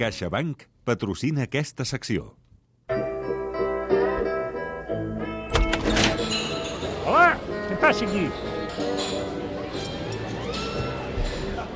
CaixaBank 0.00 0.62
patrocina 0.88 1.42
aquesta 1.44 1.84
secció. 1.84 2.30
Hola, 7.04 7.34
què 7.66 7.76
passa 7.82 8.06
aquí? 8.06 8.22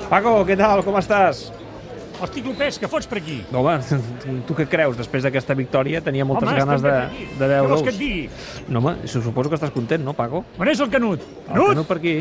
Paco, 0.09 0.33
què 0.49 0.57
tal? 0.57 0.81
Com 0.87 0.97
estàs? 1.03 1.51
Hosti, 2.25 2.41
Clopés, 2.47 2.79
què 2.81 2.89
fots 2.89 3.11
per 3.11 3.19
aquí? 3.21 3.43
Home, 3.53 3.77
tu 4.48 4.56
què 4.56 4.64
creus? 4.72 4.96
Després 4.96 5.27
d'aquesta 5.27 5.52
victòria 5.59 6.00
tenia 6.00 6.25
moltes 6.25 6.48
Home, 6.48 6.62
ganes 6.62 6.80
de, 6.86 6.95
de 6.95 7.29
Què 7.29 7.36
vols 7.36 7.52
veure-us. 7.52 7.84
que 7.84 7.93
et 7.93 8.00
digui? 8.00 8.25
No, 8.70 8.80
home, 8.80 8.96
suposo 9.04 9.52
que 9.52 9.61
estàs 9.61 9.75
content, 9.75 10.00
no, 10.06 10.16
Paco? 10.16 10.46
On 10.56 10.72
és 10.72 10.80
el 10.80 10.88
Canut? 10.95 11.20
El 11.20 11.52
Canut? 11.52 11.75
Canut 11.75 11.93
per 11.93 12.00
aquí. 12.00 12.16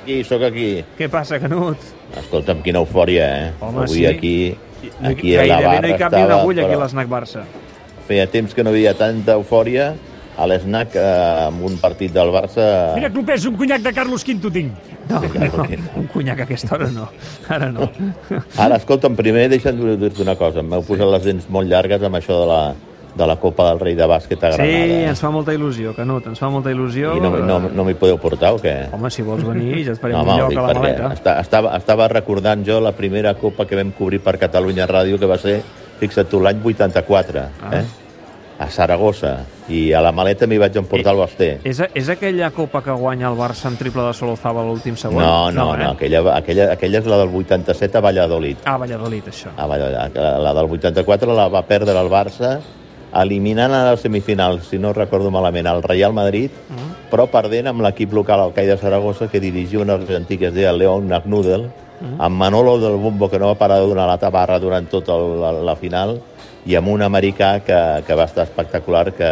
Aquí, 0.00 0.22
sóc 0.24 0.42
aquí. 0.48 0.68
Què 0.96 1.10
passa, 1.12 1.36
Canut? 1.42 1.80
Escolta'm, 2.16 2.62
quina 2.64 2.80
eufòria, 2.80 3.26
eh? 3.36 3.48
Home, 3.60 3.84
Avui 3.84 4.00
sí. 4.00 4.06
aquí, 4.08 4.34
aquí 5.04 5.34
a 5.36 5.44
la 5.44 5.58
barra 5.60 5.82
no 5.84 5.90
hi 5.92 5.98
cap 6.00 6.14
ni 6.16 6.22
una 6.24 6.38
agulla 6.40 6.64
aquí 6.64 6.72
a 6.72 6.78
però 6.78 6.86
l'Snac 6.86 7.10
Barça. 7.10 7.42
Feia 8.08 8.24
temps 8.32 8.56
que 8.56 8.64
no 8.64 8.72
havia 8.72 8.94
tanta 8.96 9.36
eufòria 9.36 9.92
a 10.40 10.46
l'SNAC 10.48 10.96
eh, 10.96 11.04
amb 11.50 11.66
un 11.68 11.76
partit 11.82 12.14
del 12.16 12.32
Barça... 12.32 12.64
Mira, 12.96 13.10
Clopés, 13.12 13.44
un 13.50 13.58
conyac 13.60 13.84
de 13.84 13.92
Carlos 13.92 14.24
V 14.24 14.52
tinc. 14.54 14.90
No, 15.10 15.20
no, 15.20 15.64
un 16.00 16.06
conyac 16.14 16.40
a 16.40 16.46
aquesta 16.48 16.78
hora 16.78 16.88
no. 16.94 17.10
Ara 17.52 17.68
no. 17.74 17.90
Ara, 18.56 18.78
escolta'm, 18.80 19.18
primer 19.18 19.50
deixa'm 19.52 19.84
dir-te 20.00 20.24
una 20.24 20.38
cosa. 20.40 20.64
M'heu 20.64 20.86
posat 20.86 21.12
les 21.12 21.28
dents 21.28 21.50
molt 21.52 21.68
llargues 21.68 22.08
amb 22.08 22.16
això 22.16 22.40
de 22.40 22.48
la, 22.48 22.62
de 23.14 23.26
la 23.26 23.36
Copa 23.36 23.68
del 23.70 23.80
Rei 23.80 23.94
de 23.94 24.06
Bàsquet 24.06 24.42
a 24.44 24.52
Sí, 24.52 24.58
Granada. 24.58 24.84
eh? 24.94 25.08
ens 25.08 25.20
fa 25.20 25.30
molta 25.30 25.52
il·lusió, 25.52 25.94
Canut, 25.96 26.26
ens 26.26 26.38
fa 26.38 26.48
molta 26.48 26.70
il·lusió. 26.70 27.16
I 27.16 27.20
no, 27.20 27.30
no, 27.36 27.58
no 27.74 27.84
m'hi 27.84 27.94
podeu 27.94 28.18
portar 28.18 28.52
o 28.54 28.58
què? 28.58 28.88
Home, 28.92 29.10
si 29.10 29.22
vols 29.22 29.42
venir, 29.44 29.84
ja 29.84 29.92
et 29.92 30.00
farem 30.00 30.16
No, 30.16 30.22
un 30.22 30.38
lloc 30.38 30.52
a 30.56 30.66
la 30.72 30.74
maleta. 30.80 31.12
esta- 31.14 31.40
estava, 31.40 31.76
estava 31.76 32.08
recordant 32.08 32.64
jo 32.66 32.80
la 32.80 32.92
primera 32.92 33.34
copa 33.34 33.66
que 33.66 33.76
vam 33.76 33.90
cobrir 33.92 34.20
per 34.20 34.38
Catalunya 34.38 34.86
Ràdio, 34.86 35.18
que 35.18 35.26
va 35.26 35.38
ser, 35.38 35.62
fixa't 35.98 36.28
tu, 36.30 36.40
l'any 36.40 36.60
84, 36.64 37.40
Ah. 37.62 37.76
eh? 37.80 37.84
a 38.60 38.68
Saragossa. 38.68 39.38
I 39.70 39.92
a 39.94 40.02
la 40.02 40.12
maleta 40.12 40.46
m'hi 40.46 40.58
vaig 40.58 40.76
emportar 40.76 41.12
el 41.14 41.18
Basté. 41.18 41.60
És, 41.64 41.80
és 41.94 42.08
aquella 42.10 42.50
copa 42.50 42.82
que 42.82 42.90
guanya 42.92 43.28
el 43.30 43.36
Barça 43.38 43.68
en 43.70 43.76
triple 43.78 44.02
de 44.02 44.12
Solozaba 44.12 44.62
l'últim 44.62 44.96
segon? 44.96 45.22
No, 45.22 45.50
no, 45.50 45.76
no, 45.76 45.82
eh? 45.82 45.86
aquella, 45.94 46.20
aquella, 46.36 46.72
aquella 46.74 46.98
és 46.98 47.06
la 47.06 47.16
del 47.16 47.30
87 47.34 47.96
a 47.96 48.00
Valladolid. 48.02 48.58
Ah, 48.66 48.76
Valladolid, 48.76 49.24
això. 49.28 49.48
A 49.56 49.66
Valladolid. 49.66 50.14
La 50.16 50.52
del 50.52 50.66
84 50.70 51.34
la 51.34 51.48
va 51.48 51.62
perdre 51.62 51.98
el 51.98 52.08
Barça 52.10 52.58
eliminant 53.14 53.72
a 53.74 53.90
les 53.90 54.00
semifinals, 54.00 54.66
si 54.70 54.78
no 54.78 54.92
recordo 54.92 55.30
malament, 55.30 55.66
el 55.66 55.82
Real 55.82 56.12
Madrid, 56.12 56.50
Mm. 56.68 57.10
però 57.10 57.26
perdent 57.30 57.66
amb 57.68 57.80
l'equip 57.82 58.12
local, 58.12 58.40
el 58.46 58.52
CAI 58.54 58.66
de 58.66 58.76
Saragossa, 58.78 59.28
que 59.28 59.40
dirigia 59.40 59.80
un 59.80 59.90
argentí 59.90 60.38
que 60.38 60.46
es 60.46 60.54
deia 60.54 60.72
Leon 60.72 61.08
Nagnudel, 61.08 61.70
Mm. 62.00 62.20
amb 62.20 62.36
Manolo 62.36 62.78
del 62.78 62.96
Bombo, 62.96 63.28
que 63.28 63.38
no 63.38 63.46
va 63.48 63.54
parar 63.56 63.80
de 63.80 63.86
donar 63.86 64.06
la 64.06 64.16
tabarra 64.18 64.58
durant 64.58 64.88
tota 64.88 65.16
la, 65.18 65.52
la 65.52 65.76
final, 65.76 66.20
i 66.64 66.74
amb 66.74 66.88
un 66.88 67.02
americà 67.02 67.60
que, 67.64 68.02
que 68.06 68.14
va 68.14 68.24
estar 68.24 68.44
espectacular, 68.44 69.12
que 69.12 69.28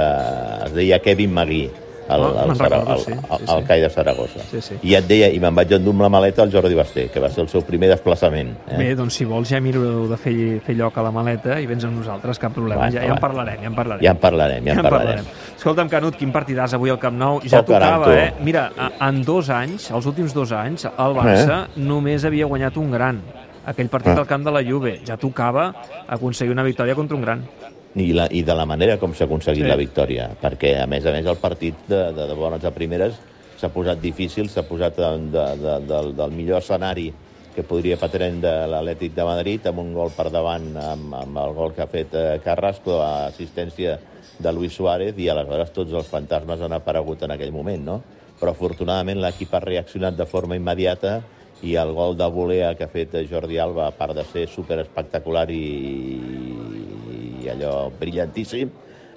es 0.67 0.75
deia 0.75 0.99
Kevin 0.99 1.33
Magui, 1.33 1.71
el, 2.09 2.23
el, 2.51 2.59
recordo, 2.59 2.95
el, 2.95 3.01
sí, 3.01 3.13
el, 3.13 3.41
el 3.41 3.47
sí. 3.49 3.65
CAI 3.69 3.81
de 3.81 3.91
Saragossa. 3.91 4.41
Sí, 4.51 4.61
sí. 4.63 4.75
I 4.83 4.95
et 4.97 5.07
deia, 5.09 5.29
i 5.29 5.39
me'n 5.41 5.55
vaig 5.55 5.73
endur 5.77 5.93
amb 5.93 6.03
la 6.03 6.09
maleta 6.09 6.43
al 6.43 6.51
Jordi 6.53 6.75
Basté, 6.75 7.09
que 7.13 7.21
va 7.21 7.29
ser 7.31 7.43
el 7.45 7.49
seu 7.53 7.63
primer 7.67 7.89
desplaçament. 7.91 8.55
Eh? 8.69 8.77
Bé, 8.79 8.95
doncs 8.97 9.15
si 9.21 9.25
vols 9.29 9.49
ja 9.51 9.61
miro 9.61 10.07
de 10.09 10.17
fer, 10.17 10.35
fer 10.65 10.75
lloc 10.79 10.97
a 10.99 11.03
la 11.03 11.11
maleta 11.13 11.59
i 11.61 11.67
vens 11.67 11.85
amb 11.85 11.99
nosaltres, 12.01 12.39
cap 12.39 12.53
problema. 12.55 12.87
Va, 12.87 12.91
ja, 12.91 13.01
va. 13.01 13.07
ja 13.07 13.15
en 13.15 13.21
parlarem, 13.21 13.61
ja 13.63 13.69
en 13.69 13.75
parlarem. 13.75 14.05
Ja 14.05 14.11
en 14.17 14.23
parlarem, 14.23 14.65
ja 14.67 14.73
en 14.79 14.83
parlarem. 14.89 15.25
Escolta'm, 15.59 15.89
Canut, 15.89 16.17
quin 16.17 16.33
partidàs 16.33 16.75
avui 16.75 16.91
al 16.91 16.99
Camp 16.99 17.17
Nou. 17.19 17.41
Ja 17.45 17.61
Oh, 17.61 17.65
caram, 17.67 18.01
tocava, 18.01 18.05
tu. 18.07 18.11
eh? 18.13 18.33
Mira, 18.45 18.71
en 19.01 19.23
dos 19.25 19.51
anys, 19.51 19.91
els 19.91 20.07
últims 20.07 20.33
dos 20.35 20.53
anys, 20.53 20.85
el 20.87 21.15
Barça 21.19 21.65
Eh? 21.65 21.81
només 21.83 22.25
havia 22.25 22.47
guanyat 22.47 22.77
un 22.79 22.91
gran. 22.91 23.21
Aquell 23.69 23.89
partit 23.93 24.15
Ah. 24.15 24.21
al 24.21 24.27
camp 24.27 24.45
de 24.47 24.51
la 24.51 24.63
Juve. 24.65 25.01
Ja 25.05 25.19
tocava 25.19 25.75
aconseguir 26.09 26.53
una 26.55 26.63
victòria 26.63 26.95
contra 26.95 27.15
un 27.17 27.23
gran. 27.23 27.43
I, 27.97 28.13
la, 28.13 28.29
i 28.31 28.43
de 28.45 28.55
la 28.55 28.67
manera 28.69 28.99
com 29.01 29.15
s'ha 29.15 29.25
aconseguit 29.25 29.65
Sí. 29.65 29.69
la 29.69 29.77
victòria, 29.77 30.29
perquè 30.41 30.75
a 30.83 30.87
més 30.87 31.07
a 31.07 31.13
més 31.13 31.27
el 31.27 31.37
partit 31.41 31.75
de, 31.89 32.13
de, 32.13 32.27
de 32.29 32.35
bones 32.35 32.65
a 32.65 32.71
primeres 32.71 33.17
s'ha 33.59 33.71
posat 33.75 33.99
difícil, 34.01 34.49
s'ha 34.49 34.63
posat 34.63 34.97
de, 34.97 35.09
de, 35.33 35.47
de, 35.63 35.79
del, 35.89 36.13
del 36.15 36.31
millor 36.37 36.61
escenari 36.63 37.09
que 37.57 37.65
podria 37.67 37.97
patrem 37.99 38.37
de 38.41 38.53
l'Atlètic 38.71 39.17
de 39.17 39.25
Madrid, 39.27 39.65
amb 39.67 39.81
un 39.83 39.89
gol 39.97 40.13
per 40.15 40.29
davant, 40.31 40.69
amb, 40.79 41.15
amb 41.19 41.41
el 41.43 41.55
gol 41.57 41.73
que 41.75 41.83
ha 41.83 41.89
fet 41.91 42.15
eh, 42.15 42.39
Carrasco, 42.45 43.01
a 43.03 43.27
assistència 43.33 43.97
de 44.39 44.53
Luis 44.53 44.77
Suárez, 44.77 45.17
i 45.19 45.27
aleshores 45.33 45.73
tots 45.75 45.93
els 45.93 46.07
fantasmes 46.07 46.61
han 46.63 46.77
aparegut 46.77 47.25
en 47.27 47.35
aquell 47.35 47.51
moment, 47.51 47.83
no? 47.83 47.97
Però 48.39 48.53
afortunadament 48.55 49.19
l'equip 49.19 49.51
ha 49.59 49.65
reaccionat 49.65 50.15
de 50.15 50.27
forma 50.31 50.55
immediata 50.55 51.17
i 51.67 51.75
el 51.75 51.91
gol 51.97 52.15
de 52.15 52.29
volea 52.31 52.77
que 52.79 52.87
ha 52.87 52.93
fet 52.93 53.17
Jordi 53.27 53.59
Alba, 53.59 53.89
a 53.89 53.97
part 53.97 54.15
de 54.15 54.23
ser 54.29 54.47
super 54.47 54.79
espectacular 54.85 55.49
i, 55.51 55.65
allò 57.53 57.91
brillantíssim, 58.01 58.71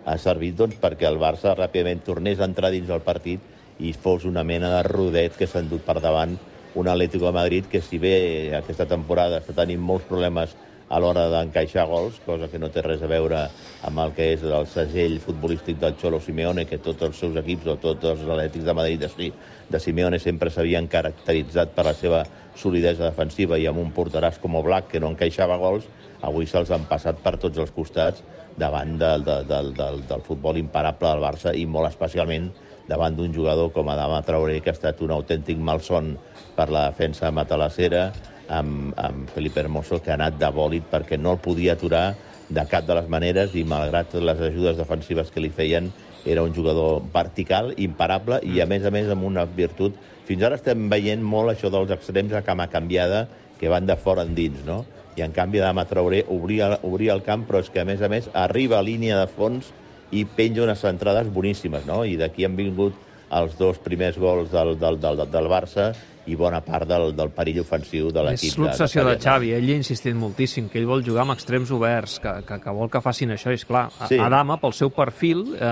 ha 0.05 0.17
servit 0.17 0.55
doncs, 0.57 0.79
perquè 0.81 1.07
el 1.09 1.19
Barça 1.21 1.55
ràpidament 1.57 2.01
tornés 2.05 2.39
a 2.39 2.47
entrar 2.49 2.71
dins 2.73 2.89
del 2.89 3.03
partit 3.05 3.41
i 3.81 3.93
fos 3.93 4.25
una 4.29 4.43
mena 4.43 4.69
de 4.75 4.81
rodet 4.87 5.37
que 5.37 5.47
s'ha 5.47 5.61
endut 5.61 5.85
per 5.85 5.99
davant 6.01 6.37
un 6.75 6.87
Atlético 6.87 7.27
de 7.27 7.35
Madrid 7.35 7.67
que 7.69 7.81
si 7.81 7.99
bé 7.99 8.55
aquesta 8.55 8.87
temporada 8.87 9.41
està 9.41 9.55
tenint 9.57 9.81
molts 9.81 10.07
problemes 10.07 10.55
a 10.91 10.99
l'hora 10.99 11.29
d'encaixar 11.31 11.85
gols, 11.87 12.19
cosa 12.25 12.49
que 12.51 12.59
no 12.59 12.67
té 12.69 12.83
res 12.83 13.01
a 13.03 13.09
veure 13.09 13.45
amb 13.87 14.01
el 14.03 14.11
que 14.17 14.27
és 14.33 14.43
el 14.43 14.67
segell 14.67 15.17
futbolístic 15.23 15.79
del 15.79 15.95
Cholo 16.01 16.19
Simeone, 16.19 16.65
que 16.67 16.81
tots 16.83 17.07
els 17.07 17.17
seus 17.23 17.37
equips 17.39 17.69
o 17.71 17.77
tots 17.79 18.09
els 18.11 18.25
Atlètics 18.27 18.67
de 18.67 18.75
Madrid 18.75 19.05
de, 19.05 19.31
de 19.71 19.79
Simeone 19.79 20.19
sempre 20.19 20.51
s'havien 20.51 20.89
caracteritzat 20.91 21.71
per 21.77 21.87
la 21.87 21.95
seva 21.95 22.25
solidesa 22.59 23.07
defensiva 23.07 23.57
i 23.57 23.69
amb 23.71 23.79
un 23.79 23.93
porteràs 23.95 24.41
com 24.43 24.59
Oblak 24.59 24.91
que 24.91 24.99
no 24.99 25.13
encaixava 25.13 25.55
gols, 25.61 25.87
avui 26.21 26.45
se'ls 26.45 26.73
han 26.75 26.83
passat 26.89 27.23
per 27.23 27.37
tots 27.39 27.63
els 27.63 27.71
costats 27.71 28.21
davant 28.59 28.97
del, 28.99 29.23
del, 29.23 29.47
del, 29.47 29.71
del, 29.77 30.03
del 30.09 30.25
futbol 30.27 30.59
imparable 30.59 31.07
del 31.07 31.23
Barça 31.23 31.55
i 31.55 31.63
molt 31.65 31.87
especialment 31.89 32.51
davant 32.91 33.15
d'un 33.15 33.31
jugador 33.33 33.71
com 33.71 33.87
Adama 33.89 34.19
Traoré, 34.27 34.59
que 34.59 34.73
ha 34.73 34.75
estat 34.75 34.99
un 35.05 35.13
autèntic 35.15 35.57
malson 35.57 36.17
per 36.57 36.67
la 36.73 36.89
defensa 36.89 37.31
matalassera, 37.31 38.09
amb, 38.51 38.91
amb 38.99 39.29
Felipe 39.31 39.63
Hermoso, 39.63 40.01
que 40.03 40.11
ha 40.11 40.19
anat 40.19 40.37
de 40.39 40.49
bòlit 40.51 40.87
perquè 40.91 41.17
no 41.19 41.35
el 41.35 41.41
podia 41.43 41.77
aturar 41.77 42.11
de 42.51 42.63
cap 42.67 42.85
de 42.87 42.97
les 42.97 43.07
maneres 43.09 43.55
i 43.55 43.63
malgrat 43.63 44.13
les 44.19 44.41
ajudes 44.51 44.79
defensives 44.79 45.31
que 45.31 45.43
li 45.43 45.51
feien, 45.55 45.89
era 46.25 46.43
un 46.43 46.53
jugador 46.53 47.01
vertical, 47.13 47.71
imparable 47.81 48.41
i 48.45 48.59
a 48.61 48.67
més 48.69 48.85
a 48.85 48.91
més 48.93 49.09
amb 49.09 49.25
una 49.25 49.47
virtut. 49.47 49.95
Fins 50.27 50.43
ara 50.45 50.59
estem 50.59 50.89
veient 50.91 51.23
molt 51.23 51.53
això 51.53 51.71
dels 51.73 51.93
extrems 51.95 52.35
a 52.37 52.43
cama 52.45 52.67
canviada 52.69 53.25
que 53.57 53.71
van 53.71 53.87
de 53.87 53.95
fora 53.97 54.25
endins, 54.27 54.61
no? 54.67 54.83
I 55.17 55.25
en 55.25 55.33
canvi 55.35 55.59
Adama 55.59 55.87
Traoré 55.89 56.21
obria, 56.31 56.75
obria 56.87 57.15
el 57.15 57.23
camp, 57.25 57.47
però 57.47 57.59
és 57.63 57.69
que 57.71 57.81
a 57.81 57.87
més 57.87 58.01
a 58.01 58.09
més 58.11 58.29
arriba 58.37 58.77
a 58.79 58.85
línia 58.85 59.17
de 59.19 59.27
fons 59.31 59.71
i 60.11 60.23
penja 60.25 60.63
unes 60.63 60.79
centrades 60.83 61.31
boníssimes, 61.33 61.87
no? 61.87 62.03
I 62.05 62.17
d'aquí 62.19 62.45
han 62.45 62.55
vingut 62.59 62.95
els 63.31 63.55
dos 63.57 63.79
primers 63.79 64.17
gols 64.19 64.51
del, 64.51 64.75
del, 64.79 64.99
del, 64.99 65.25
del 65.31 65.49
Barça 65.51 65.91
i 66.31 66.37
bona 66.39 66.61
part 66.63 66.87
del, 66.87 67.11
del 67.17 67.31
perill 67.35 67.61
ofensiu 67.65 68.09
de 68.15 68.23
l'equip. 68.25 68.53
És 68.53 68.57
l'obsessió 68.61 69.03
de, 69.03 69.17
Xavi 69.19 69.25
Xavi, 69.25 69.53
ell 69.57 69.69
hi 69.69 69.75
ha 69.75 69.81
insistit 69.81 70.15
moltíssim, 70.17 70.69
que 70.71 70.79
ell 70.79 70.87
vol 70.89 71.03
jugar 71.05 71.25
amb 71.25 71.35
extrems 71.35 71.71
oberts, 71.75 72.19
que, 72.23 72.33
que, 72.47 72.59
que 72.63 72.75
vol 72.77 72.91
que 72.91 73.01
facin 73.03 73.35
això, 73.35 73.53
és 73.53 73.65
clar. 73.67 73.89
Sí. 74.07 74.19
Adama, 74.21 74.59
pel 74.61 74.75
seu 74.77 74.91
perfil, 74.95 75.45
eh, 75.57 75.71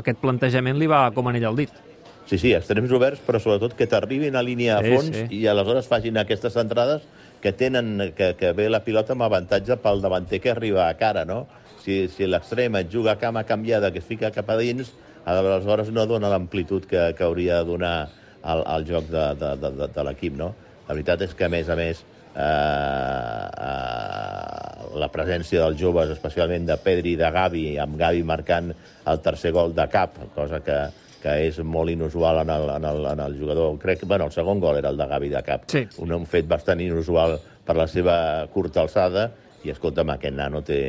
aquest 0.00 0.22
plantejament 0.22 0.80
li 0.80 0.90
va 0.90 1.06
com 1.14 1.30
anell 1.30 1.50
al 1.52 1.60
dit. 1.64 1.82
Sí, 2.24 2.38
sí, 2.40 2.54
extrems 2.56 2.92
oberts, 2.96 3.20
però 3.26 3.38
sobretot 3.40 3.74
que 3.76 3.86
t'arribin 3.86 4.36
a 4.36 4.42
línia 4.42 4.78
de 4.80 4.88
Sí, 4.88 4.96
fons 4.96 5.18
sí. 5.18 5.42
i 5.42 5.46
aleshores 5.50 5.88
facin 5.90 6.16
aquestes 6.16 6.56
entrades 6.56 7.04
que 7.44 7.52
tenen 7.52 8.14
que, 8.16 8.32
que 8.40 8.54
ve 8.56 8.70
la 8.72 8.80
pilota 8.80 9.12
amb 9.12 9.26
avantatge 9.26 9.76
pel 9.82 10.00
davanter 10.00 10.40
que 10.40 10.54
arriba 10.54 10.88
a 10.88 10.94
cara, 10.96 11.26
no? 11.28 11.44
Si, 11.84 12.06
si 12.08 12.24
l'extrem 12.24 12.78
et 12.80 12.88
juga 12.88 13.12
a 13.12 13.20
cama 13.20 13.44
canviada, 13.44 13.92
que 13.92 14.00
es 14.00 14.08
fica 14.08 14.32
cap 14.32 14.48
a 14.48 14.56
dins, 14.56 14.94
aleshores 15.28 15.90
no 15.92 16.06
dona 16.08 16.30
l'amplitud 16.32 16.88
que, 16.88 17.10
que 17.12 17.24
hauria 17.24 17.60
de 17.60 17.68
donar 17.74 17.96
al, 18.44 18.64
al 18.66 18.84
joc 18.88 19.08
de, 19.10 19.24
de, 19.40 19.54
de, 19.60 19.70
de, 19.80 19.88
de 19.94 20.04
l'equip, 20.08 20.36
no? 20.38 20.52
La 20.88 20.94
veritat 20.96 21.24
és 21.24 21.32
que, 21.36 21.46
a 21.46 21.52
més 21.52 21.70
a 21.72 21.76
més, 21.78 22.02
eh, 22.34 23.46
eh, 23.68 24.90
la 25.00 25.08
presència 25.12 25.62
dels 25.62 25.80
joves, 25.80 26.12
especialment 26.14 26.68
de 26.68 26.76
Pedri 26.82 27.14
i 27.14 27.20
de 27.20 27.30
Gavi, 27.34 27.64
amb 27.80 27.96
Gavi 28.00 28.22
marcant 28.26 28.74
el 28.74 29.24
tercer 29.24 29.54
gol 29.56 29.74
de 29.76 29.86
cap, 29.92 30.18
cosa 30.36 30.60
que, 30.64 30.78
que 31.24 31.38
és 31.46 31.58
molt 31.64 31.90
inusual 31.94 32.42
en 32.42 32.52
el, 32.52 32.68
en 32.76 32.84
el, 32.90 33.08
en 33.14 33.24
el 33.24 33.38
jugador. 33.40 33.78
Crec 33.80 34.02
que 34.02 34.10
bueno, 34.10 34.28
el 34.28 34.36
segon 34.36 34.60
gol 34.60 34.78
era 34.82 34.92
el 34.92 35.00
de 35.00 35.08
Gavi 35.08 35.32
de 35.32 35.42
cap. 35.46 35.64
Sí. 35.72 35.86
Un, 36.04 36.12
un 36.12 36.28
fet 36.28 36.48
bastant 36.50 36.84
inusual 36.84 37.38
per 37.64 37.78
la 37.80 37.88
seva 37.88 38.16
curta 38.52 38.84
alçada 38.84 39.30
i, 39.64 39.72
escolta'm, 39.72 40.12
aquest 40.14 40.36
nano 40.36 40.60
té, 40.62 40.82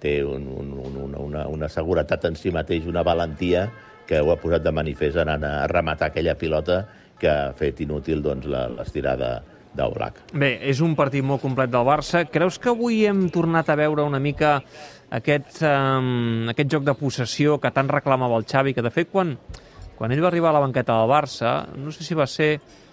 té 0.00 0.16
un, 0.24 0.48
un, 0.48 0.72
un, 0.80 0.96
una, 1.04 1.20
una, 1.20 1.46
una 1.52 1.68
seguretat 1.68 2.24
en 2.30 2.40
si 2.40 2.50
mateix, 2.54 2.88
una 2.88 3.04
valentia 3.04 3.68
que 4.08 4.18
ho 4.20 4.32
ha 4.32 4.40
posat 4.40 4.64
de 4.64 4.72
manifest 4.74 5.20
anant 5.22 5.44
a 5.46 5.52
rematar 5.70 6.08
aquella 6.10 6.34
pilota 6.40 6.82
que 7.22 7.30
ha 7.30 7.52
fet 7.56 7.80
inútil 7.84 8.22
doncs, 8.24 8.48
l'estirada 8.50 9.36
d'Oblak. 9.72 10.18
Bé, 10.36 10.56
és 10.68 10.82
un 10.84 10.96
partit 10.98 11.24
molt 11.24 11.40
complet 11.44 11.70
del 11.72 11.86
Barça. 11.86 12.26
Creus 12.28 12.58
que 12.60 12.72
avui 12.72 13.04
hem 13.08 13.28
tornat 13.32 13.70
a 13.72 13.78
veure 13.78 14.04
una 14.04 14.20
mica 14.20 14.58
aquest, 15.12 15.62
um, 15.64 16.50
aquest 16.52 16.72
joc 16.74 16.84
de 16.88 16.96
possessió 16.98 17.58
que 17.60 17.72
tant 17.72 17.90
reclamava 17.90 18.36
el 18.40 18.48
Xavi, 18.48 18.74
que 18.76 18.84
de 18.84 18.92
fet 18.92 19.12
quan, 19.12 19.36
quan 19.96 20.12
ell 20.12 20.24
va 20.24 20.28
arribar 20.32 20.52
a 20.52 20.58
la 20.58 20.64
banqueta 20.64 20.98
del 20.98 21.12
Barça, 21.12 21.54
no 21.76 21.92
sé 21.94 22.04
si 22.04 22.18
va 22.18 22.28
ser 22.28 22.52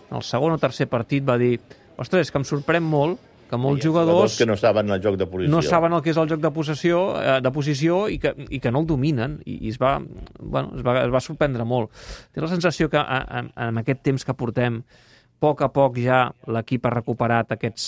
el 0.10 0.24
segon 0.26 0.56
o 0.56 0.62
tercer 0.62 0.88
partit, 0.92 1.26
va 1.26 1.38
dir 1.42 1.58
ostres, 2.00 2.32
que 2.32 2.40
em 2.40 2.48
sorprèn 2.48 2.86
molt 2.86 3.29
que 3.50 3.58
molts 3.58 3.84
jugadors 3.86 4.38
que 4.38 4.46
no 4.46 4.56
saben 4.60 4.94
el 4.94 5.02
joc 5.02 5.18
de 5.18 5.26
posició. 5.30 5.52
no 5.52 5.62
saben 5.66 5.94
el 5.98 6.04
que 6.06 6.14
és 6.14 6.22
el 6.22 6.30
joc 6.30 6.42
de 6.44 6.52
possessió, 6.54 7.02
eh, 7.18 7.40
de 7.42 7.52
posició 7.52 8.04
i 8.08 8.20
que, 8.22 8.36
i 8.50 8.62
que 8.62 8.72
no 8.72 8.84
el 8.84 8.90
dominen 8.90 9.40
i, 9.46 9.58
i 9.66 9.74
es, 9.74 9.80
va, 9.82 9.98
bueno, 10.40 10.76
es, 10.78 10.86
va, 10.86 11.00
es 11.04 11.14
va 11.14 11.24
sorprendre 11.24 11.66
molt. 11.66 11.90
Té 12.34 12.44
la 12.44 12.52
sensació 12.52 12.90
que 12.94 13.02
a, 13.02 13.20
a, 13.26 13.46
en 13.68 13.82
aquest 13.82 14.04
temps 14.06 14.26
que 14.26 14.38
portem, 14.38 14.84
a 14.84 15.10
poc 15.40 15.64
a 15.64 15.70
poc 15.74 15.98
ja 16.04 16.28
l'equip 16.52 16.86
ha 16.86 16.96
recuperat 16.98 17.56
aquests, 17.56 17.86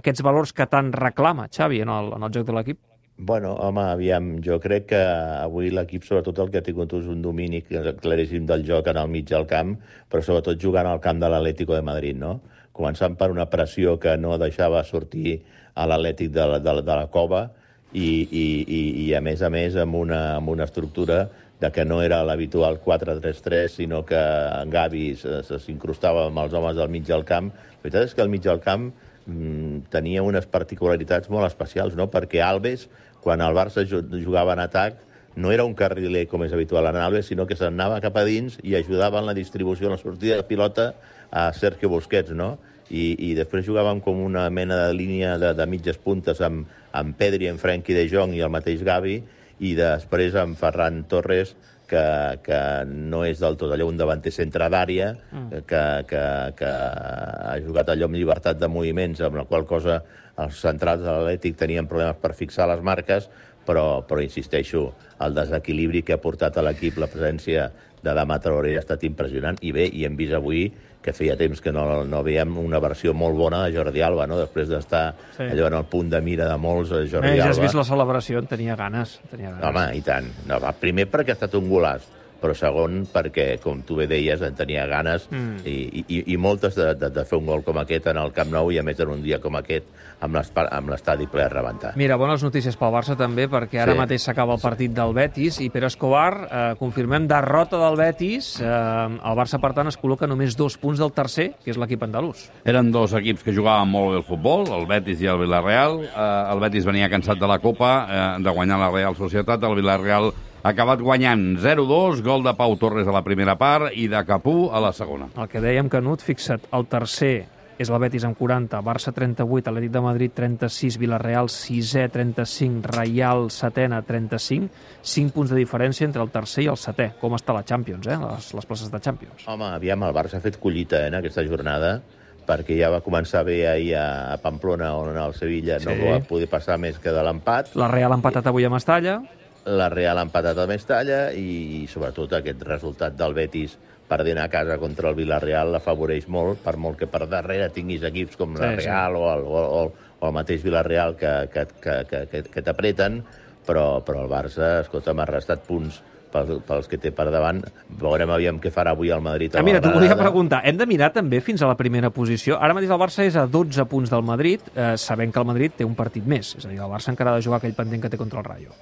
aquests 0.00 0.24
valors 0.24 0.54
que 0.56 0.66
tant 0.66 0.90
reclama 0.96 1.50
Xavi 1.52 1.82
en 1.84 1.92
el, 1.92 2.16
en 2.16 2.26
el 2.26 2.34
joc 2.34 2.48
de 2.48 2.56
l'equip. 2.56 2.80
Bueno, 3.22 3.52
home, 3.60 3.82
aviam, 3.92 4.38
jo 4.42 4.56
crec 4.58 4.88
que 4.90 4.98
avui 4.98 5.68
l'equip 5.70 6.02
sobretot 6.02 6.40
el 6.42 6.48
que 6.50 6.62
ha 6.62 6.64
tingut 6.66 6.94
és 6.96 7.04
un 7.12 7.20
domini 7.22 7.60
claríssim 7.68 8.48
del 8.48 8.64
joc 8.66 8.88
en 8.90 8.98
el 8.98 9.12
mig 9.12 9.28
del 9.28 9.44
camp, 9.46 9.76
però 10.10 10.24
sobretot 10.24 10.58
jugant 10.58 10.88
al 10.88 10.98
camp 11.04 11.20
de 11.22 11.28
l'Atlético 11.30 11.76
de 11.76 11.84
Madrid, 11.86 12.18
no? 12.18 12.40
Començant 12.72 13.16
per 13.20 13.30
una 13.32 13.48
pressió 13.52 13.98
que 14.00 14.16
no 14.16 14.38
deixava 14.40 14.82
sortir 14.88 15.40
a 15.74 15.86
l'Atlètic 15.88 16.32
de, 16.32 16.46
la, 16.48 16.58
de, 16.62 16.74
de 16.80 16.96
la 16.96 17.06
cova 17.12 17.46
i, 17.92 18.08
i, 18.24 18.44
i, 18.64 18.80
i 19.04 19.06
a 19.14 19.20
més 19.24 19.42
a 19.44 19.50
més 19.52 19.76
amb 19.76 19.96
una, 20.00 20.20
amb 20.38 20.52
una 20.52 20.64
estructura 20.68 21.26
de 21.62 21.70
que 21.70 21.84
no 21.86 22.00
era 22.02 22.24
l'habitual 22.26 22.80
4-3-3, 22.82 23.68
sinó 23.70 24.02
que 24.04 24.18
en 24.18 24.72
Gavi 24.72 25.12
s'incrustava 25.14 26.26
amb 26.26 26.42
els 26.42 26.56
homes 26.58 26.74
del 26.74 26.90
mig 26.90 27.06
del 27.06 27.22
camp. 27.28 27.52
La 27.52 27.84
veritat 27.84 28.08
és 28.08 28.16
que 28.16 28.24
al 28.24 28.32
mig 28.32 28.42
del 28.42 28.58
camp 28.64 28.88
mm, 28.90 29.84
tenia 29.92 30.24
unes 30.26 30.48
particularitats 30.50 31.30
molt 31.30 31.46
especials, 31.46 31.94
no? 31.94 32.08
perquè 32.10 32.42
Alves, 32.42 32.88
quan 33.22 33.44
el 33.46 33.54
Barça 33.54 33.86
jugava 33.86 34.56
en 34.56 34.64
atac, 34.64 34.98
no 35.36 35.52
era 35.52 35.64
un 35.64 35.74
carriler 35.74 36.26
com 36.28 36.44
és 36.44 36.52
habitual 36.52 36.86
en 36.90 36.98
Alves, 37.00 37.30
sinó 37.30 37.46
que 37.48 37.56
s'anava 37.56 38.00
cap 38.04 38.16
a 38.20 38.24
dins 38.28 38.58
i 38.62 38.76
ajudava 38.76 39.20
en 39.22 39.30
la 39.30 39.36
distribució, 39.36 39.88
en 39.88 39.96
la 39.96 40.02
sortida 40.02 40.36
de 40.36 40.46
pilota 40.48 40.92
a 41.30 41.48
Sergio 41.56 41.88
Busquets, 41.92 42.34
no? 42.36 42.58
I, 42.92 43.14
i 43.30 43.32
després 43.38 43.64
jugàvem 43.64 44.02
com 44.04 44.20
una 44.20 44.44
mena 44.52 44.76
de 44.82 44.92
línia 44.92 45.38
de, 45.40 45.54
de 45.56 45.66
mitges 45.66 45.96
puntes 45.96 46.42
amb, 46.44 46.68
amb 46.92 47.16
Pedri, 47.16 47.48
en 47.48 47.60
Frenkie 47.60 47.96
de 47.96 48.04
Jong 48.10 48.34
i 48.36 48.42
el 48.44 48.52
mateix 48.52 48.82
Gavi, 48.84 49.22
i 49.62 49.76
després 49.78 50.36
amb 50.36 50.58
Ferran 50.60 51.04
Torres, 51.08 51.54
que, 51.92 52.04
que 52.44 52.58
no 52.88 53.22
és 53.28 53.40
del 53.40 53.58
tot 53.60 53.72
allò 53.72 53.86
un 53.88 53.98
davanter 54.00 54.32
centre 54.32 54.68
d'àrea, 54.72 55.12
mm. 55.30 55.62
que, 55.68 55.84
que, 56.08 56.24
que 56.58 56.72
ha 56.72 57.56
jugat 57.64 57.92
allò 57.92 58.08
amb 58.08 58.16
llibertat 58.16 58.60
de 58.60 58.68
moviments, 58.72 59.20
amb 59.24 59.40
la 59.40 59.46
qual 59.48 59.66
cosa 59.68 60.00
els 60.42 60.60
centrals 60.64 61.02
de 61.04 61.10
l'Atlètic 61.10 61.58
tenien 61.60 61.88
problemes 61.88 62.16
per 62.20 62.32
fixar 62.36 62.68
les 62.70 62.80
marques, 62.84 63.28
però, 63.66 64.02
però 64.08 64.22
insisteixo, 64.22 64.88
el 65.22 65.34
desequilibri 65.36 66.02
que 66.06 66.16
ha 66.16 66.22
portat 66.22 66.58
a 66.58 66.64
l'equip 66.66 66.98
la 66.98 67.10
presència 67.10 67.68
de 68.02 68.14
Dama 68.14 68.38
Traoré 68.42 68.76
ha 68.76 68.82
estat 68.82 69.04
impressionant, 69.06 69.58
i 69.62 69.70
bé, 69.74 69.86
i 69.86 70.06
hem 70.06 70.16
vist 70.18 70.34
avui 70.34 70.66
que 71.02 71.12
feia 71.14 71.34
temps 71.38 71.60
que 71.60 71.72
no, 71.74 72.04
no 72.06 72.22
veiem 72.22 72.54
una 72.62 72.78
versió 72.82 73.12
molt 73.14 73.36
bona 73.38 73.64
de 73.64 73.74
Jordi 73.74 74.02
Alba, 74.06 74.26
no? 74.30 74.38
després 74.38 74.70
d'estar 74.70 75.02
sí. 75.36 75.48
allò 75.48 75.66
en 75.68 75.78
el 75.80 75.86
punt 75.90 76.12
de 76.12 76.20
mira 76.22 76.46
de 76.48 76.56
molts, 76.62 76.94
eh, 76.94 77.08
Jordi 77.10 77.34
eh, 77.34 77.38
ja 77.40 77.48
Alba... 77.48 77.56
has 77.56 77.62
vist 77.62 77.78
la 77.78 77.86
celebració, 77.86 78.42
en 78.42 78.50
tenia 78.50 78.78
ganes. 78.78 79.18
Tenia 79.30 79.50
ganes. 79.50 79.66
Home, 79.68 79.86
i 79.98 80.02
tant. 80.06 80.30
No, 80.46 80.60
va, 80.62 80.74
primer 80.78 81.08
perquè 81.10 81.34
ha 81.34 81.38
estat 81.38 81.58
un 81.58 81.66
golaç, 81.70 82.06
però 82.42 82.56
segon 82.58 83.02
perquè, 83.12 83.56
com 83.62 83.84
tu 83.86 83.96
bé 84.00 84.08
deies, 84.10 84.42
en 84.42 84.56
tenia 84.58 84.84
ganes 84.90 85.28
mm. 85.30 85.62
i, 85.64 85.76
i, 86.02 86.22
i 86.34 86.38
moltes 86.40 86.76
de, 86.78 86.92
de, 86.98 87.12
de 87.14 87.26
fer 87.28 87.38
un 87.38 87.48
gol 87.48 87.62
com 87.66 87.78
aquest 87.82 88.10
en 88.12 88.20
el 88.20 88.34
Camp 88.34 88.50
Nou 88.52 88.72
i 88.74 88.80
a 88.80 88.86
més 88.86 89.00
en 89.00 89.14
un 89.14 89.22
dia 89.22 89.40
com 89.42 89.56
aquest 89.58 89.88
amb 90.22 90.90
l'estadi 90.92 91.26
ple 91.26 91.42
a 91.42 91.48
rebentar. 91.50 91.92
Mira, 91.98 92.16
bones 92.20 92.44
notícies 92.44 92.76
pel 92.78 92.92
Barça 92.94 93.16
també, 93.18 93.48
perquè 93.50 93.80
ara 93.82 93.96
sí. 93.96 93.98
mateix 93.98 94.26
s'acaba 94.28 94.54
el 94.54 94.62
partit 94.62 94.94
del 94.94 95.14
Betis 95.16 95.58
i 95.64 95.68
Pere 95.74 95.88
Escobar, 95.90 96.30
eh, 96.44 96.60
confirmem 96.78 97.26
derrota 97.30 97.80
del 97.80 97.98
Betis, 97.98 98.52
eh, 98.62 98.68
el 98.68 99.38
Barça 99.38 99.58
per 99.62 99.72
tant 99.74 99.90
es 99.90 99.98
col·loca 99.98 100.28
només 100.30 100.54
dos 100.58 100.78
punts 100.78 101.02
del 101.02 101.10
tercer, 101.16 101.48
que 101.64 101.74
és 101.74 101.80
l'equip 101.80 102.06
andalús. 102.06 102.46
Eren 102.68 102.92
dos 102.94 103.16
equips 103.18 103.42
que 103.42 103.56
jugaven 103.56 103.90
molt 103.90 104.12
bé 104.12 104.22
el 104.22 104.28
futbol, 104.28 104.68
el 104.78 104.86
Betis 104.90 105.24
i 105.24 105.30
el 105.32 105.42
Villarreal. 105.42 105.98
Eh, 106.06 106.30
el 106.54 106.62
Betis 106.62 106.86
venia 106.86 107.10
cansat 107.10 107.42
de 107.42 107.50
la 107.50 107.58
Copa, 107.62 107.92
eh, 108.06 108.24
de 108.42 108.54
guanyar 108.54 108.78
la 108.78 108.94
Real 108.94 109.18
Societat, 109.18 109.62
el 109.66 109.78
Villarreal 109.80 110.30
acabat 110.62 111.00
guanyant 111.02 111.56
0-2, 111.62 112.22
gol 112.22 112.44
de 112.46 112.54
Pau 112.58 112.76
Torres 112.78 113.08
a 113.08 113.14
la 113.14 113.24
primera 113.26 113.56
part 113.58 113.90
i 113.94 114.06
de 114.10 114.22
Capú 114.26 114.70
a 114.72 114.80
la 114.82 114.92
segona. 114.94 115.28
El 115.36 115.50
que 115.50 115.62
dèiem, 115.62 115.90
Canut, 115.90 116.22
fixa't, 116.22 116.70
el 116.72 116.86
tercer 116.90 117.36
és 117.82 117.90
el 117.90 117.98
Betis 117.98 118.24
amb 118.28 118.36
40, 118.38 118.78
Barça 118.84 119.10
38, 119.14 119.70
Atlètic 119.70 119.90
de 119.90 120.02
Madrid 120.04 120.34
36, 120.36 120.98
Villarreal 121.02 121.50
6è 121.50 122.06
35, 122.14 122.86
Reial 122.92 123.48
7 123.50 123.88
35, 124.06 124.70
5 125.02 125.34
punts 125.34 125.50
de 125.50 125.58
diferència 125.58 126.06
entre 126.06 126.22
el 126.22 126.30
tercer 126.30 126.66
i 126.68 126.70
el 126.70 126.78
setè. 126.78 127.12
Com 127.20 127.34
està 127.38 127.56
la 127.56 127.64
Champions, 127.66 128.06
eh? 128.06 128.18
les, 128.22 128.52
les 128.54 128.68
places 128.68 128.92
de 128.92 129.02
Champions? 129.02 129.46
Home, 129.50 129.72
aviam, 129.72 130.06
el 130.06 130.14
Barça 130.14 130.38
ha 130.38 130.44
fet 130.44 130.60
collita 130.62 131.02
eh, 131.02 131.10
en 131.10 131.18
aquesta 131.18 131.44
jornada 131.48 132.00
perquè 132.42 132.74
ja 132.74 132.88
va 132.90 132.98
començar 133.02 133.44
bé 133.46 133.60
ahir 133.70 133.92
a 133.98 134.36
Pamplona, 134.42 134.96
on 134.98 135.14
el 135.14 135.34
Sevilla 135.38 135.78
sí. 135.78 135.86
no 135.86 135.94
va 136.10 136.16
poder 136.26 136.48
passar 136.50 136.74
més 136.78 136.98
que 136.98 137.14
de 137.14 137.22
l'empat. 137.22 137.70
La 137.78 137.86
Real 137.90 138.12
ha 138.12 138.18
empatat 138.18 138.50
avui 138.50 138.66
a 138.66 138.70
Mestalla. 138.72 139.20
La 139.64 139.88
Real 139.92 140.18
ha 140.18 140.26
empatat 140.26 140.58
a 140.58 140.66
Mestalla 140.66 141.22
i, 141.38 141.86
sobretot, 141.90 142.32
aquest 142.38 142.62
resultat 142.66 143.16
del 143.18 143.34
Betis 143.36 143.76
perdent 144.12 144.40
a 144.42 144.48
casa 144.52 144.76
contra 144.82 145.08
el 145.10 145.16
Villarreal 145.16 145.70
l'afavoreix 145.72 146.26
molt, 146.28 146.60
per 146.64 146.76
molt 146.76 146.98
que 147.00 147.08
per 147.08 147.26
darrere 147.30 147.70
tinguis 147.72 148.02
equips 148.04 148.36
com 148.40 148.56
la 148.58 148.72
sí, 148.74 148.82
Real 148.82 149.16
sí. 149.16 149.22
o, 149.22 149.28
el, 149.32 149.44
o, 149.46 149.62
o, 149.62 150.08
o 150.20 150.28
el 150.28 150.34
mateix 150.36 150.64
Villarreal 150.66 151.16
que, 151.16 151.32
que, 151.52 151.66
que, 151.80 151.98
que, 152.10 152.24
que, 152.32 152.42
que 152.52 152.64
t'apreten, 152.66 153.22
però, 153.66 153.86
però 154.04 154.24
el 154.26 154.32
Barça, 154.32 154.80
escolta, 154.82 155.14
m'ha 155.16 155.28
restat 155.30 155.64
punts 155.68 156.02
pels, 156.32 156.62
pels 156.66 156.88
que 156.90 156.98
té 157.00 157.12
per 157.14 157.28
davant. 157.32 157.60
Veurem 158.00 158.32
aviam 158.34 158.58
què 158.62 158.72
farà 158.74 158.96
avui 158.96 159.12
el 159.14 159.22
Madrid. 159.24 159.54
Ah, 159.58 159.64
mira, 159.66 159.82
t'ho 159.84 159.92
volia 159.94 160.16
preguntar. 160.18 160.62
Hem 160.68 160.80
de 160.80 160.88
mirar 160.90 161.12
també 161.14 161.42
fins 161.44 161.62
a 161.62 161.70
la 161.70 161.76
primera 161.78 162.10
posició. 162.14 162.58
Ara 162.58 162.76
mateix 162.76 162.92
el 162.92 163.00
Barça 163.02 163.26
és 163.28 163.38
a 163.38 163.46
12 163.46 163.86
punts 163.90 164.12
del 164.12 164.26
Madrid, 164.26 164.72
eh, 164.74 164.94
sabent 165.00 165.34
que 165.34 165.42
el 165.42 165.48
Madrid 165.52 165.78
té 165.78 165.86
un 165.88 165.94
partit 165.98 166.26
més. 166.26 166.56
És 166.58 166.66
a 166.66 166.72
dir, 166.72 166.80
el 166.80 166.90
Barça 166.90 167.12
encara 167.14 167.32
ha 167.34 167.40
de 167.40 167.46
jugar 167.46 167.62
aquell 167.62 167.76
pendent 167.78 168.02
que 168.02 168.12
té 168.12 168.20
contra 168.20 168.42
el 168.42 168.48
Rayo. 168.48 168.74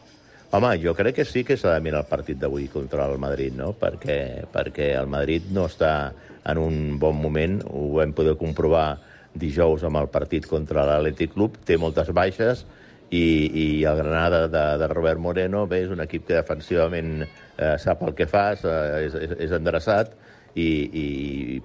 Home, 0.51 0.73
jo 0.83 0.97
crec 0.99 1.21
que 1.21 1.25
sí 1.25 1.45
que 1.47 1.55
s'ha 1.57 1.77
de 1.77 1.83
mirar 1.85 2.03
el 2.03 2.11
partit 2.11 2.39
d'avui 2.41 2.67
contra 2.73 3.05
el 3.07 3.21
Madrid, 3.23 3.55
no? 3.55 3.71
Perquè, 3.79 4.49
perquè 4.51 4.89
el 4.99 5.07
Madrid 5.07 5.47
no 5.55 5.69
està 5.71 6.11
en 6.51 6.59
un 6.59 6.99
bon 6.99 7.15
moment, 7.23 7.61
ho 7.71 7.85
vam 8.01 8.11
poder 8.17 8.35
comprovar 8.41 8.99
dijous 9.39 9.85
amb 9.87 10.01
el 10.01 10.09
partit 10.11 10.49
contra 10.51 10.83
l'Atlètic 10.89 11.37
Club, 11.37 11.61
té 11.63 11.77
moltes 11.79 12.11
baixes 12.11 12.65
i, 13.11 13.23
i 13.23 13.67
el 13.87 14.01
Granada 14.01 14.49
de, 14.51 14.65
de 14.81 14.89
Robert 14.91 15.23
Moreno 15.23 15.67
bé, 15.71 15.85
és 15.85 15.95
un 15.95 16.03
equip 16.03 16.27
que 16.27 16.41
defensivament 16.41 17.21
eh, 17.23 17.77
sap 17.79 18.03
el 18.07 18.17
que 18.19 18.27
fa, 18.31 18.49
eh, 18.55 19.05
és, 19.07 19.15
és, 19.15 19.37
és 19.47 19.55
endreçat 19.55 20.17
i, 20.59 20.67
i 20.67 21.07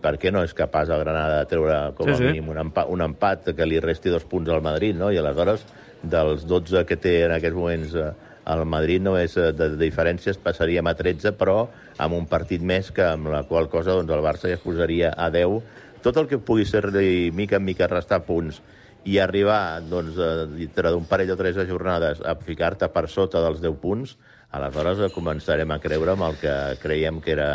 per 0.02 0.16
què 0.22 0.30
no 0.34 0.44
és 0.46 0.54
capaç 0.54 0.94
el 0.94 1.02
Granada 1.02 1.42
de 1.42 1.50
treure 1.50 1.80
com 1.98 2.10
a 2.10 2.14
sí, 2.14 2.22
sí. 2.22 2.30
mínim 2.30 2.54
un 2.54 2.62
empat, 2.68 2.90
un 2.94 3.02
empat 3.06 3.50
que 3.58 3.66
li 3.66 3.82
resti 3.82 4.14
dos 4.14 4.30
punts 4.30 4.54
al 4.54 4.62
Madrid, 4.66 4.94
no? 4.98 5.10
I 5.10 5.18
aleshores, 5.22 5.66
dels 6.06 6.46
12 6.46 6.86
que 6.86 6.98
té 7.02 7.16
en 7.26 7.34
aquests 7.34 7.58
moments 7.58 7.98
eh, 7.98 8.12
el 8.46 8.66
Madrid 8.70 9.02
no 9.02 9.16
és 9.18 9.34
de, 9.36 9.52
de 9.58 9.72
diferències, 9.80 10.38
passaríem 10.42 10.86
a 10.88 10.94
13, 10.98 11.34
però 11.38 11.66
amb 11.98 12.18
un 12.18 12.28
partit 12.30 12.62
més 12.62 12.92
que 12.94 13.06
amb 13.08 13.32
la 13.34 13.44
qual 13.50 13.70
cosa 13.72 13.96
doncs, 13.98 14.14
el 14.14 14.24
Barça 14.26 14.52
ja 14.52 14.60
es 14.60 14.64
posaria 14.64 15.14
a 15.18 15.32
10. 15.34 15.60
Tot 16.06 16.22
el 16.22 16.30
que 16.30 16.38
pugui 16.38 16.68
ser-li 16.70 17.32
mica 17.34 17.58
en 17.58 17.66
mica 17.66 17.90
restar 17.90 18.22
punts 18.28 18.62
i 19.06 19.18
arribar 19.22 19.82
doncs, 19.86 20.18
dintre 20.54 20.94
d'un 20.94 21.06
parell 21.10 21.34
o 21.34 21.38
tres 21.40 21.58
de 21.58 21.68
jornades 21.70 22.22
a 22.26 22.36
ficar-te 22.38 22.90
per 22.94 23.08
sota 23.10 23.42
dels 23.42 23.62
10 23.62 23.78
punts, 23.82 24.16
aleshores 24.56 25.14
començarem 25.14 25.72
a 25.74 25.80
creure 25.84 26.14
amb 26.14 26.30
el 26.30 26.38
que 26.42 26.56
creiem 26.82 27.20
que 27.22 27.34
era 27.36 27.50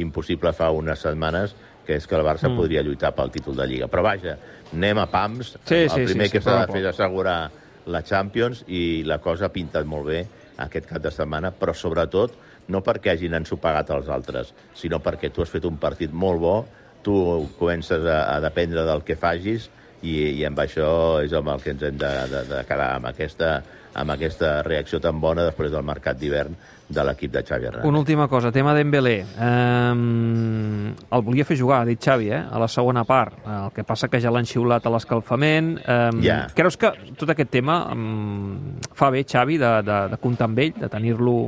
impossible 0.00 0.52
fa 0.56 0.70
unes 0.72 1.02
setmanes, 1.04 1.56
que 1.84 1.98
és 1.98 2.06
que 2.08 2.16
el 2.16 2.24
Barça 2.24 2.48
mm. 2.48 2.56
podria 2.56 2.84
lluitar 2.84 3.12
pel 3.16 3.32
títol 3.32 3.56
de 3.58 3.66
Lliga. 3.68 3.88
Però 3.92 4.04
vaja, 4.04 4.38
anem 4.72 5.00
a 5.02 5.08
pams. 5.10 5.56
Sí, 5.64 5.84
el 5.84 5.90
sí, 5.92 6.06
primer 6.12 6.30
sí, 6.30 6.36
que 6.36 6.44
s'ha 6.44 6.62
de 6.62 6.72
fer 6.72 6.80
és 6.84 6.90
assegurar 6.94 7.38
la 7.86 8.02
Champions 8.02 8.64
i 8.68 9.02
la 9.06 9.18
cosa 9.22 9.48
ha 9.48 9.54
pintat 9.54 9.86
molt 9.86 10.08
bé 10.08 10.24
aquest 10.64 10.86
cap 10.88 11.02
de 11.02 11.12
setmana, 11.12 11.50
però 11.50 11.74
sobretot 11.74 12.36
no 12.72 12.80
perquè 12.84 13.12
hagin 13.12 13.36
ensopegat 13.36 13.90
els 13.92 14.08
altres, 14.08 14.54
sinó 14.74 15.00
perquè 15.04 15.30
tu 15.32 15.42
has 15.42 15.52
fet 15.52 15.66
un 15.68 15.76
partit 15.80 16.12
molt 16.12 16.40
bo, 16.40 16.56
tu 17.04 17.14
comences 17.58 18.06
a, 18.06 18.36
a 18.36 18.40
dependre 18.40 18.86
del 18.88 19.04
que 19.04 19.18
facis 19.20 19.68
i, 20.04 20.18
i 20.40 20.44
amb 20.44 20.60
això 20.60 20.90
és 21.24 21.32
amb 21.34 21.50
el 21.54 21.64
que 21.64 21.72
ens 21.74 21.88
hem 21.88 21.96
de, 22.00 22.12
de, 22.30 22.44
de 22.50 22.60
quedar, 22.68 22.92
amb 22.98 23.08
aquesta, 23.10 23.56
amb 23.96 24.14
aquesta 24.14 24.58
reacció 24.66 25.00
tan 25.02 25.20
bona 25.22 25.46
després 25.48 25.72
del 25.72 25.84
mercat 25.86 26.20
d'hivern 26.20 26.56
de 26.94 27.04
l'equip 27.08 27.32
de 27.32 27.40
Xavi 27.42 27.64
Hernández. 27.70 27.88
Una 27.88 27.98
última 28.02 28.28
cosa, 28.28 28.52
tema 28.52 28.74
Dembélé. 28.76 29.14
Um, 29.40 30.90
el 30.92 31.24
volia 31.24 31.46
fer 31.48 31.56
jugar, 31.56 31.80
ha 31.82 31.88
dit 31.88 32.00
Xavi, 32.00 32.28
eh, 32.28 32.42
a 32.44 32.60
la 32.60 32.68
segona 32.68 33.06
part. 33.08 33.38
El 33.48 33.72
que 33.72 33.86
passa 33.88 34.10
que 34.12 34.20
ja 34.20 34.32
l'han 34.34 34.46
xiulat 34.48 34.84
a 34.84 34.92
l'escalfament. 34.92 35.78
Um, 35.80 36.20
ja. 36.24 36.42
Creus 36.54 36.76
que 36.76 36.92
tot 37.16 37.32
aquest 37.32 37.54
tema 37.54 37.80
um, 37.94 38.76
fa 38.92 39.08
bé, 39.14 39.24
Xavi, 39.24 39.56
de, 39.62 39.78
de, 39.86 40.00
de 40.12 40.20
comptar 40.20 40.50
amb 40.50 40.60
ell, 40.66 40.74
de 40.76 40.92
tenir-lo 40.92 41.38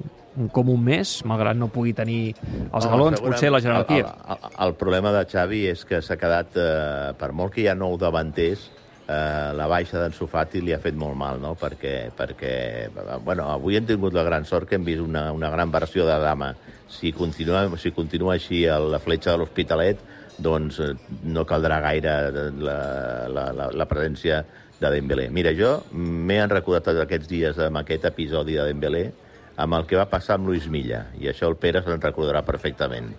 com 0.52 0.70
un 0.72 0.82
mes, 0.84 1.12
malgrat 1.28 1.58
no 1.58 1.68
pugui 1.72 1.94
tenir 1.96 2.34
els 2.36 2.84
no, 2.84 2.90
galons, 2.90 3.22
potser 3.24 3.52
la 3.52 3.60
jerarquia. 3.64 4.08
El, 4.08 4.36
el, 4.36 4.56
el 4.66 4.74
problema 4.80 5.12
de 5.14 5.22
Xavi 5.30 5.66
és 5.72 5.84
que 5.88 6.02
s'ha 6.04 6.18
quedat, 6.20 6.58
eh, 6.60 7.14
per 7.18 7.32
molt 7.36 7.54
que 7.54 7.64
hi 7.64 7.70
ha 7.72 7.76
nou 7.78 7.96
davanters, 8.00 8.66
eh, 9.06 9.52
la 9.56 9.68
baixa 9.70 10.00
d'en 10.02 10.14
Sofati 10.16 10.62
li 10.64 10.74
ha 10.74 10.80
fet 10.82 10.98
molt 10.98 11.16
mal, 11.18 11.40
no? 11.42 11.54
Perquè, 11.58 11.94
perquè 12.16 12.54
bueno, 13.24 13.48
avui 13.52 13.78
hem 13.78 13.86
tingut 13.88 14.16
la 14.16 14.26
gran 14.26 14.44
sort 14.44 14.68
que 14.68 14.76
hem 14.78 14.84
vist 14.86 15.04
una, 15.04 15.30
una 15.32 15.50
gran 15.50 15.72
versió 15.72 16.06
de 16.08 16.18
Dama. 16.22 16.52
Si 16.88 17.12
continua, 17.12 17.66
si 17.80 17.90
continua 17.94 18.36
així 18.36 18.64
la 18.66 19.00
fletxa 19.02 19.32
de 19.32 19.42
l'Hospitalet, 19.42 20.04
doncs 20.38 20.80
eh, 20.84 20.92
no 21.24 21.46
caldrà 21.48 21.80
gaire 21.84 22.16
la, 22.60 22.78
la, 23.32 23.50
la, 23.56 23.70
la 23.72 23.88
presència 23.88 24.44
de 24.76 24.90
Dembélé. 24.92 25.30
Mira, 25.32 25.54
jo 25.56 25.78
m'he 25.96 26.42
recordat 26.50 26.90
tots 26.90 27.04
aquests 27.06 27.30
dies 27.30 27.60
amb 27.64 27.80
aquest 27.80 28.04
episodi 28.10 28.58
de 28.58 28.66
Dembélé 28.68 29.06
amb 29.56 29.78
el 29.78 29.86
que 29.88 29.96
va 29.98 30.08
passar 30.10 30.36
amb 30.36 30.50
Luis 30.50 30.68
Milla, 30.68 31.06
i 31.20 31.30
això 31.30 31.48
el 31.50 31.56
Pere 31.60 31.82
se'n 31.84 32.02
recordarà 32.02 32.42
perfectament. 32.44 33.14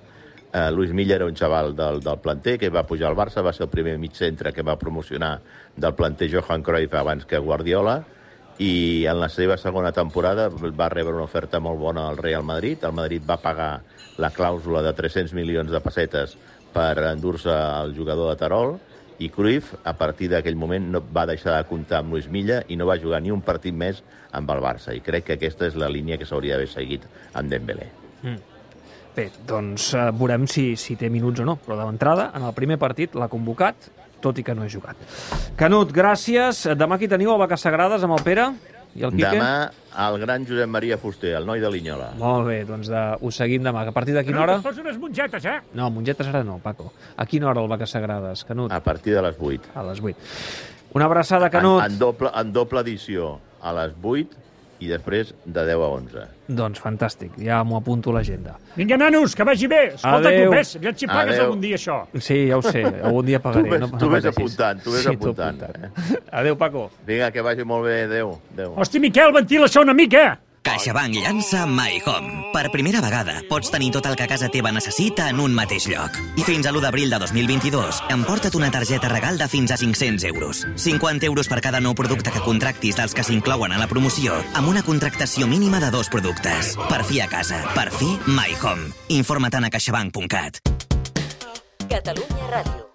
Uh, 0.47 0.69
Luis 0.71 0.93
Milla 0.95 1.17
era 1.17 1.25
un 1.27 1.35
xaval 1.35 1.73
del, 1.75 1.99
del 2.01 2.19
planter 2.23 2.55
que 2.61 2.69
va 2.73 2.85
pujar 2.87 3.09
al 3.09 3.17
Barça, 3.17 3.43
va 3.43 3.53
ser 3.53 3.65
el 3.65 3.73
primer 3.73 3.97
mig 3.99 4.15
centre 4.15 4.53
que 4.53 4.65
va 4.65 4.77
promocionar 4.79 5.39
del 5.75 5.95
planter 5.97 6.29
Johan 6.31 6.63
Cruyff 6.63 6.95
abans 6.95 7.25
que 7.27 7.41
Guardiola, 7.41 7.99
i 8.57 9.05
en 9.05 9.19
la 9.21 9.29
seva 9.29 9.57
segona 9.61 9.91
temporada 9.93 10.47
va 10.49 10.89
rebre 10.89 11.13
una 11.13 11.27
oferta 11.27 11.59
molt 11.61 11.77
bona 11.79 12.07
al 12.09 12.17
Real 12.17 12.43
Madrid. 12.43 12.81
El 12.81 12.95
Madrid 12.97 13.21
va 13.27 13.37
pagar 13.37 13.83
la 14.17 14.31
clàusula 14.33 14.81
de 14.81 14.93
300 14.97 15.35
milions 15.37 15.69
de 15.69 15.81
pessetes 15.83 16.33
per 16.73 16.95
endur-se 17.11 17.53
el 17.53 17.93
jugador 17.97 18.31
de 18.31 18.39
Tarol 18.39 18.77
i 19.19 19.29
Cruyff, 19.33 19.73
a 19.83 19.93
partir 19.97 20.29
d'aquell 20.29 20.57
moment, 20.59 20.91
no 20.93 21.01
va 21.01 21.25
deixar 21.29 21.55
de 21.57 21.65
comptar 21.69 22.01
amb 22.01 22.13
Luis 22.13 22.27
Milla 22.29 22.61
i 22.69 22.77
no 22.77 22.85
va 22.85 22.99
jugar 23.01 23.21
ni 23.23 23.33
un 23.33 23.41
partit 23.41 23.73
més 23.73 24.03
amb 24.37 24.51
el 24.53 24.61
Barça. 24.61 24.93
I 24.93 25.01
crec 25.01 25.25
que 25.27 25.37
aquesta 25.37 25.67
és 25.67 25.77
la 25.79 25.89
línia 25.89 26.19
que 26.19 26.27
s'hauria 26.29 26.55
d'haver 26.55 26.69
seguit 26.69 27.07
amb 27.33 27.49
Dembélé. 27.49 27.89
Bé, 29.17 29.29
doncs 29.49 29.89
eh, 29.97 30.09
veurem 30.13 30.45
si, 30.45 30.75
si 30.77 30.95
té 30.95 31.09
minuts 31.09 31.41
o 31.41 31.47
no, 31.47 31.57
però 31.57 31.79
d'entrada, 31.79 32.29
en 32.37 32.45
el 32.45 32.53
primer 32.53 32.77
partit 32.77 33.17
l'ha 33.17 33.29
convocat, 33.31 33.89
tot 34.21 34.37
i 34.37 34.45
que 34.45 34.53
no 34.57 34.65
he 34.65 34.69
jugat. 34.69 34.97
Canut, 35.57 35.89
gràcies. 35.93 36.65
Demà 36.77 36.97
aquí 36.97 37.09
teniu 37.09 37.33
el 37.33 37.41
Vaca 37.41 37.57
Sagrades 37.57 38.05
amb 38.05 38.17
el 38.17 38.25
Pere 38.25 38.51
i 38.97 39.05
el 39.05 39.13
Quique? 39.13 39.29
Demà, 39.37 39.69
el 40.07 40.17
gran 40.23 40.45
Josep 40.47 40.69
Maria 40.73 40.97
Fuster, 40.97 41.35
el 41.37 41.45
noi 41.45 41.61
de 41.61 41.69
Linyola. 41.73 42.09
Molt 42.17 42.47
bé, 42.49 42.57
doncs 42.65 42.89
de, 42.89 43.03
ho 43.21 43.31
seguim 43.33 43.65
demà. 43.65 43.85
A 43.87 43.93
partir 43.93 44.15
de 44.17 44.23
quina 44.25 44.41
hora? 44.41 44.57
Poso 44.65 44.81
unes 44.81 44.97
mongetes, 45.01 45.45
eh? 45.45 45.59
No, 45.77 45.91
mongetes 45.93 46.31
ara 46.31 46.43
no, 46.47 46.57
Paco. 46.63 46.89
A 47.15 47.27
quina 47.29 47.51
hora 47.51 47.61
el 47.61 47.69
Vaca 47.69 47.85
Sagrades, 47.89 48.43
Canut? 48.47 48.73
A 48.73 48.81
partir 48.83 49.13
de 49.13 49.21
les 49.27 49.37
8. 49.37 49.75
A 49.77 49.85
les 49.91 50.01
8. 50.01 50.17
Una 50.97 51.05
abraçada, 51.05 51.51
Canut. 51.53 51.83
En, 51.83 51.93
en, 51.93 51.99
doble, 52.01 52.33
en 52.33 52.53
doble 52.55 52.81
edició, 52.87 53.37
a 53.61 53.73
les 53.77 53.93
8 54.01 54.45
i 54.79 54.87
després 54.87 55.33
de 55.45 55.63
10 55.65 55.73
a 55.81 55.87
11. 55.97 56.23
Doncs 56.47 56.79
fantàstic, 56.79 57.31
ja 57.43 57.63
m'ho 57.63 57.77
apunto 57.77 58.11
a 58.11 58.13
l'agenda. 58.19 58.55
Vinga, 58.75 58.97
nanos, 58.97 59.33
que 59.35 59.43
vagi 59.43 59.67
bé. 59.67 59.81
Escolta, 59.95 60.29
Adéu. 60.29 60.51
Clopés, 60.51 60.75
aviam 60.77 60.95
si 60.95 61.07
pagues 61.07 61.39
algun 61.39 61.59
dia 61.61 61.75
això. 61.75 61.97
Sí, 62.19 62.47
ja 62.47 62.57
ho 62.57 62.61
sé, 62.61 62.83
algun 62.85 63.25
dia 63.25 63.39
pagaré. 63.41 63.63
Tu 63.65 63.69
ves- 63.71 63.81
no, 63.81 63.87
tu 63.97 64.05
no 64.05 64.11
ves 64.11 64.23
pateixis. 64.23 64.37
apuntant, 64.55 64.83
tu 64.83 64.91
ves 64.91 65.01
sí, 65.03 65.15
apuntant, 65.15 65.61
apuntant. 65.63 66.23
Adéu, 66.31 66.55
Paco. 66.57 66.89
Vinga, 67.05 67.31
que 67.31 67.41
vagi 67.41 67.63
molt 67.63 67.85
bé. 67.85 68.03
Adéu. 68.03 68.37
Adéu. 68.53 68.73
Hosti, 68.77 68.99
Miquel, 68.99 69.33
ventila 69.33 69.65
això 69.65 69.81
una 69.81 69.93
mica. 69.93 70.39
CaixaBank 70.67 71.15
llança 71.15 71.65
My 71.65 72.01
Home. 72.05 72.49
Per 72.51 72.67
primera 72.73 72.99
vegada, 72.99 73.37
pots 73.47 73.71
tenir 73.71 73.87
tot 73.95 74.09
el 74.09 74.17
que 74.19 74.27
casa 74.27 74.49
teva 74.51 74.73
necessita 74.75 75.29
en 75.31 75.39
un 75.39 75.53
mateix 75.55 75.85
lloc. 75.87 76.17
I 76.35 76.43
fins 76.43 76.67
a 76.67 76.73
l'1 76.73 76.81
d'abril 76.83 77.13
de 77.13 77.19
2022, 77.23 78.01
emporta't 78.11 78.57
una 78.59 78.71
targeta 78.73 79.07
regal 79.07 79.39
de 79.39 79.47
fins 79.47 79.71
a 79.71 79.77
500 79.79 80.25
euros. 80.27 80.65
50 80.75 81.25
euros 81.25 81.47
per 81.47 81.61
cada 81.63 81.79
nou 81.79 81.95
producte 81.95 82.33
que 82.35 82.43
contractis 82.43 82.99
dels 82.99 83.15
que 83.15 83.23
s'inclouen 83.23 83.71
a 83.71 83.79
la 83.79 83.87
promoció, 83.87 84.35
amb 84.59 84.67
una 84.67 84.83
contractació 84.83 85.47
mínima 85.47 85.79
de 85.79 85.91
dos 85.93 86.11
productes. 86.11 86.75
Per 86.89 86.99
fi 87.07 87.21
a 87.23 87.29
casa. 87.31 87.63
Per 87.71 87.87
fi, 87.95 88.17
My 88.27 88.51
Home. 88.59 88.91
Informa't 89.07 89.63
a 89.63 89.71
caixabank.cat. 89.71 90.59
Catalunya 91.87 92.51
Ràdio. 92.51 92.87